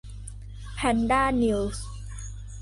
[0.73, 1.85] แพนด้านิวส์